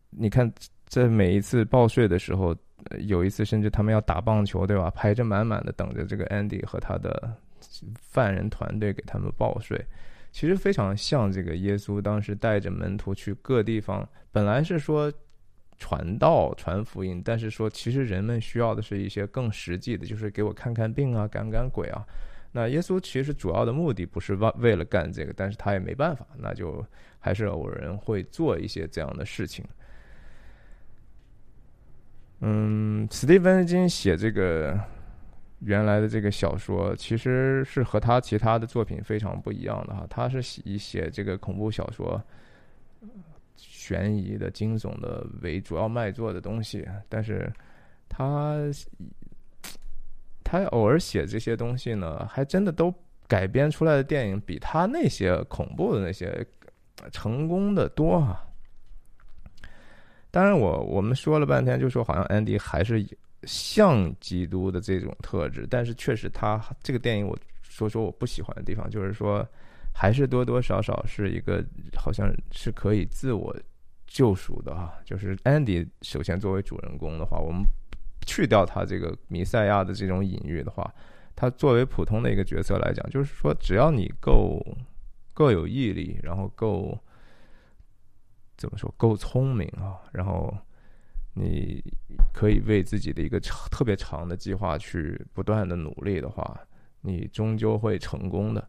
[0.10, 0.52] 你看，
[0.88, 2.56] 在每一次报税的时候，
[3.02, 4.90] 有一次甚至他们要打棒球，对吧？
[4.90, 7.38] 排着满满的等着这个 Andy 和他的
[8.02, 9.86] 犯人团队给他们报税，
[10.32, 15.14] 其实非常像这个耶稣当时带着门徒去各地方，本来是说
[15.78, 22.04] 传道传福音，但是说其实人们需要的是一些更实际的，就是给我看看病啊，赶赶鬼啊。
[22.58, 26.82] 那耶稣其实主要的目的不是为为了干这个，但是他也没办法，那就
[27.20, 29.66] 还是偶然会做一些这样的事情。
[32.40, 34.80] 嗯，史蒂芬金写这个
[35.60, 40.08] 原来的这个小说，其实是和他其他的作品非常不一样的哈。
[40.10, 42.24] 他是以写这个恐怖小说、
[43.58, 47.52] 悬疑的、惊悚的为主要卖座的东西，但是
[48.08, 48.62] 他。
[50.46, 52.94] 他偶尔写这些东西呢，还真的都
[53.28, 56.46] 改编出来的电影比他那些恐怖的那些
[57.12, 58.48] 成功的多哈。
[60.30, 63.04] 当然，我我们说了半天，就说好像安迪还是
[63.44, 69.44] 像基督的这种特质，但是确实他这个电影，我说说我不喜欢的地方，就是说
[69.92, 71.66] 还是多多少少是一个
[71.98, 73.56] 好像是可以自我
[74.06, 74.94] 救赎的哈。
[75.04, 77.66] 就是安迪首先作为主人公的话，我们。
[78.26, 80.94] 去掉他这个弥赛亚的这种隐喻的话，
[81.36, 84.60] 他作为普通的一个角色来讲，就是说，只要你够
[85.34, 86.98] 够有毅力，然后够
[88.58, 90.56] 怎么说，够聪明啊，然后
[91.34, 91.84] 你
[92.34, 96.60] 可以为自己的一个长特别长的计划去不断的努力的话，
[97.02, 98.68] 你终究会成功的。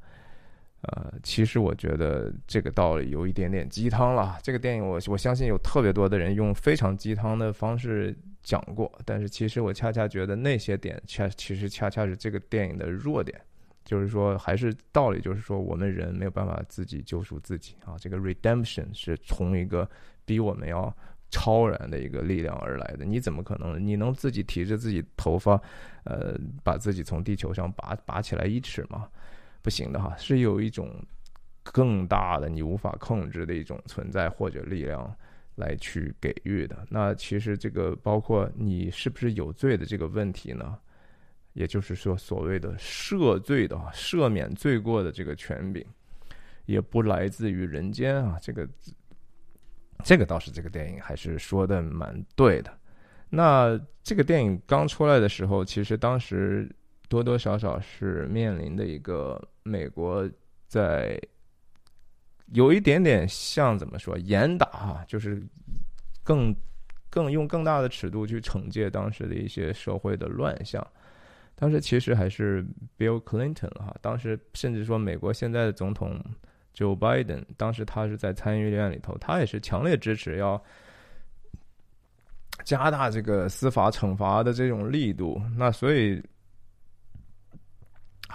[0.82, 4.38] 呃，其实我觉得这个道理有一点点鸡汤了。
[4.42, 8.16] 这个电影，我我相信有特别多的人用非常鸡汤的方式
[8.46, 13.36] 讲过，但是其实我恰恰觉得那些点恰其实恰恰是这个电影的弱点，
[13.84, 17.96] 就是说还是道理，就是说我们人没有办法自己救赎自己啊。
[17.98, 19.90] 这个 redemption 是从一个
[20.24, 20.96] 比我们要
[21.28, 25.60] 超然的一个力量而来的，你怎么可能你能自己提着自己头发，
[26.04, 29.08] 呃，把自己从地球上拔拔起来一尺吗？
[29.60, 31.04] 不行的哈，是有一种
[31.64, 35.12] 更大的你无法控制的一种存在或者力量
[35.56, 36.86] 来去给予的。
[36.88, 40.78] 那其实这个包括你是不是有罪的这个问题呢？
[41.52, 45.84] 也就是说，所谓的赦罪的赦免罪过的这个权柄，
[46.64, 48.38] 也不来自于人间啊。
[48.40, 48.68] 这个
[50.04, 52.72] 这个倒是这个电影还是说的蛮对的。
[53.28, 56.70] 那这个电影刚出来的时候，其实当时。
[57.08, 60.28] 多多少少是面临的一个美国
[60.66, 61.16] 在
[62.52, 65.42] 有一点点像怎么说严打啊，就是
[66.22, 66.54] 更
[67.10, 70.86] 更用更大的尺度去惩戒当时的一些社会的乱象。
[71.54, 72.64] 当时其实还是
[72.98, 76.18] Bill Clinton 哈，当时甚至说美国现在的总统
[76.74, 80.62] Joe Biden，当时他是在参议院里头，他也是强烈支持要
[82.64, 85.40] 加大这个司法惩罚的这种力度。
[85.56, 86.22] 那所以。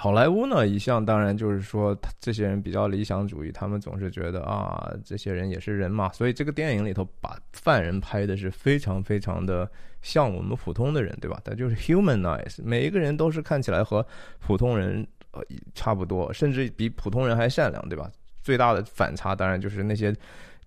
[0.02, 9.70] 好莱坞呢，一向当然就是说，这些人比较理想主义，他们总是觉得啊，这些人也是人嘛，所以这个电影里头把犯人拍的是非常非常的
[10.02, 11.40] 像我们普通的人，对吧？
[11.46, 14.04] 他就是 humanize，每一个人都是看起来和
[14.40, 15.44] 普通人呃
[15.76, 18.10] 差不多，甚至比普通人还善良，对吧？
[18.42, 20.12] 最大的反差当然就是那些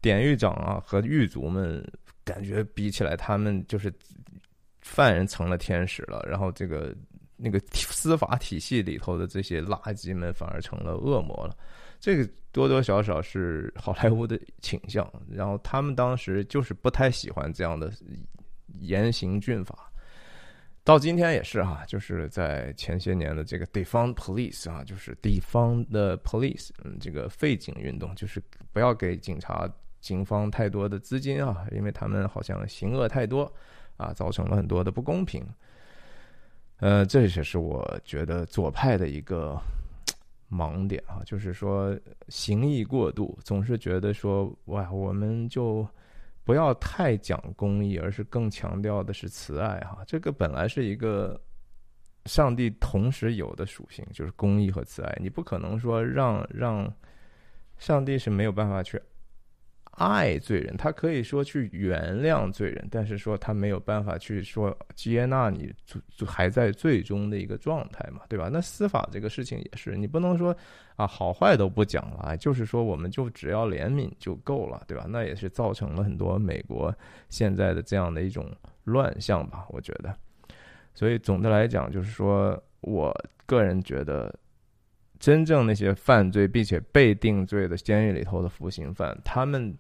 [0.01, 1.85] 典狱长啊和狱卒们，
[2.25, 3.93] 感觉比起来，他们就是
[4.83, 6.95] 犯人成了天使了，然后这个。
[7.37, 11.57] 那个司法体系里头的这些垃圾们反而成了恶魔了，
[11.99, 15.11] 这个多多少少是好莱坞的倾向。
[15.29, 17.93] 然后他们当时就是不太喜欢这样的
[18.79, 19.91] 严刑峻法，
[20.85, 28.41] 到今天也是哈，就是在前些年的这个地方 police 啊，就是地方的 police，嗯，这个废警运动，就是
[28.73, 29.69] 不要给警察、
[30.01, 33.53] 警方太多的资金啊，因为他们好像行恶太多
[33.97, 35.45] 啊，造成了很多的不公平。
[36.79, 39.59] 呃，这也是我觉得左派的一个
[40.51, 41.99] 盲点啊，就是说
[42.29, 45.87] 行义过度，总是觉得说哇，我们就
[46.45, 50.05] 不要太讲公义，而是更强调的是慈爱哈。
[50.07, 51.41] 这个本来是一个
[52.27, 55.19] 上帝同时有的属性，就是公义和慈爱。
[55.21, 56.93] 你不可能说让让
[57.79, 59.01] 上帝是没有办法去。
[59.97, 65.73] 爱罪人，他可以说去原谅罪人，但是说他没有办法去说接纳你
[66.27, 68.49] 还在最终的一个状态嘛，对吧？
[68.53, 70.57] 那司法这个事情也是，你不能说
[70.97, 75.07] 啊好坏都不讲了，就是说我们就只要怜悯就够了，对吧？
[75.09, 76.95] 那也是造成了很多美国
[77.29, 78.51] 现在的这样的一种
[78.85, 80.15] 乱象吧，我觉得。
[80.95, 83.15] 所以总的来讲，就是说我
[83.47, 84.35] 个人觉得。
[85.25, 89.75] 真正那些犯罪并且被定罪的监狱里头的服刑犯，他们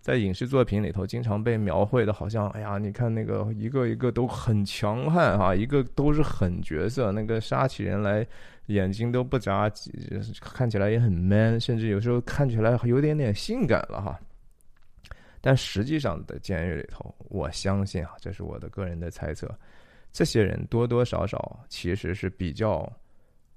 [0.00, 8.26] 在影视作品里头经常被描绘的，好像哎呀，你看那个一个一个都很强悍哈，一个都是狠角色，那个杀起人来
[8.68, 9.70] 眼睛都不眨，
[10.40, 14.18] 看起来也很 man，甚至有时候看起来有点点性感了哈。
[15.42, 19.46] 但实际上的监狱里头，我相信啊，这是我的个人的猜测，
[20.10, 22.90] 这些人多多少少其实是比较。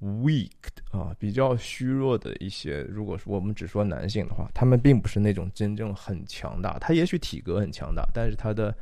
[0.01, 0.51] Weak
[0.91, 2.81] 啊，比较虚弱的一些。
[2.83, 6.77] 如果说我们只说男性的话，他们并不是那种真正很强大。
[6.79, 8.75] 他也许体格很强大，但是他的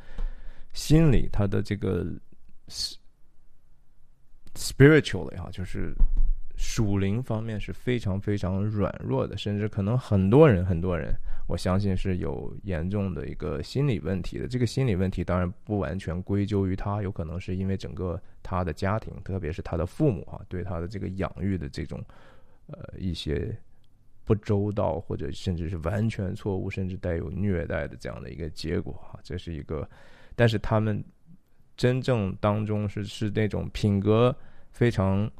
[0.72, 2.06] 心理，他的这个
[4.54, 5.94] spiritually 哈，就是。
[6.60, 11.14] 属灵方面是非常非常软弱的，甚至可能很多人很多人，
[11.46, 14.48] 我相信是有严重的一个心理问题的。
[14.48, 22.02] 这个心理问题当然不完全归咎于他，有可能是因为整个他的家庭，特别是他的父母啊，对他的这个养育的这种
[22.68, 23.54] 呃一些
[24.24, 29.20] 不周到，或者甚至是完全错误，甚至带有虐待的这样的一个结果啊。
[29.22, 29.86] 这是一个，
[30.34, 31.04] 但是他们
[31.76, 34.34] 真正当中是是那种品格
[34.72, 35.30] 非常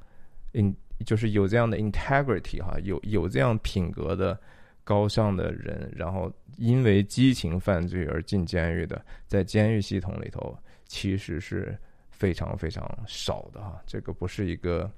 [0.52, 0.76] ，in。
[1.06, 4.36] 就是有这样的 integrity 哈，有有这样品格的
[4.82, 11.78] 高尚的人，然后因为激情犯罪而进监狱的，在监狱系统里头其实是
[12.18, 13.80] 非常非常少的哈。
[13.86, 14.90] 这个不是一个，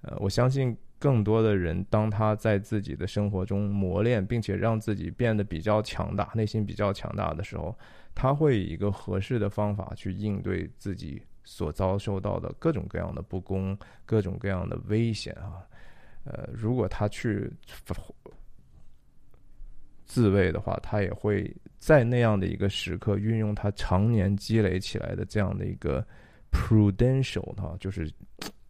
[0.00, 7.76] 呃，我相信更多的人，当他在自己的生活中磨练，并且让自己变得比较强大，内心比较强大的时候，
[8.14, 11.22] 他会以一个合适的方法去应对自己。
[11.48, 15.62] 所遭受到的各种各样的不公，各种各样的危险啊，
[16.24, 17.48] 呃，如果他去
[20.04, 21.48] 自卫的话，他也会
[21.78, 26.04] 在那样的一个时刻运用他常年积累起来的这样的一个
[26.50, 28.10] prudential 哈，就是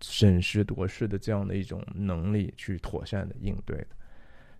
[0.00, 3.88] 审时度势的这样的一种能力去妥善的应对的。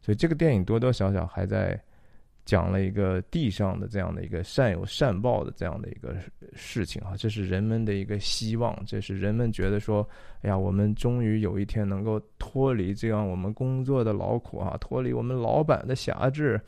[0.00, 1.80] 所以这个电影多多少少还在。
[2.46, 6.14] 讲了一个地上的这样的一个善有善报的这样的一个
[6.54, 10.08] 事情啊，这是人们的一个希望，这是人们觉得说，
[10.42, 16.60] 哎呀，我们终于有一天能够脱离这样我们工作的劳苦啊，脱离我们老板的辖制，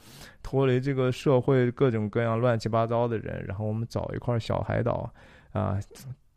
[0.42, 5.08] 脱离这个社会各种各样乱七八糟的人，然后我们找一块小海岛
[5.52, 5.78] 啊，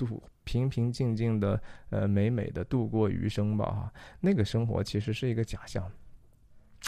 [0.05, 5.89] 度平平静静的呃美美的度过余生吧哈，那个生活其实是一个假象。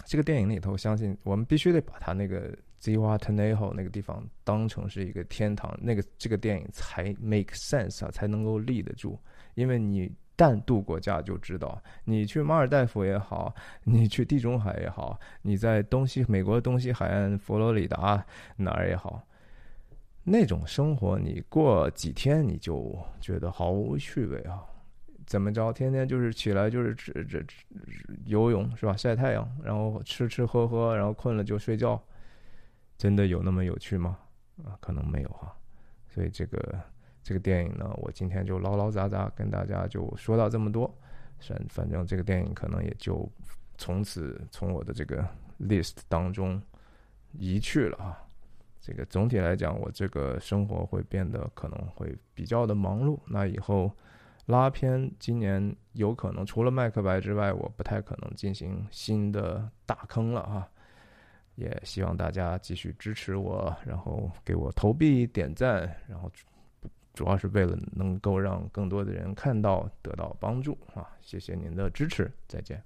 [0.05, 2.51] 这个电影里头，相信我们必须得把它那个
[2.81, 9.19] Ziwatanejo 那个地方当成是一个天堂，那个这个电影才 make sense 啊，才能够立得住。
[9.53, 13.53] 因为你但度过假就知道，你去马尔代夫也好，
[13.83, 18.25] 你去地中海也好，你在东西美国东西海岸佛罗里达
[18.57, 19.21] 哪儿也好，
[20.23, 24.63] 那种生活你过几天你就觉得毫无趣味啊。
[25.25, 25.71] 怎么着？
[25.71, 27.43] 天天就是起来就是这这
[28.25, 28.95] 游泳是吧？
[28.95, 32.01] 晒太阳，然后吃吃喝喝，然后困了就睡觉，
[32.97, 34.19] 真的有那么有趣吗？
[34.65, 35.55] 啊，可能没有哈。
[36.09, 36.79] 所以这个
[37.23, 40.93] 这个电影呢，我今天就唠唠杂杂跟大家就说到这么多。
[41.39, 43.27] 反反正这个电影可能也就
[43.77, 45.25] 从此从我的这个
[45.59, 46.61] list 当中
[47.31, 48.21] 移去了啊。
[48.85, 53.17] 这个总体来讲，我这个生活会变得可能会比较的忙碌。
[53.25, 53.89] 那以后
[54.47, 60.67] 拉片今年有可能除了麦克白之外，我不太可能进行新的大坑了啊。
[61.55, 66.29] 也希望大家继续支持我，然后给我投币点赞，然后
[67.13, 71.07] 主要是为了能够让更多的人看到，得到帮助啊！
[71.21, 72.83] 谢谢您的支持，再见。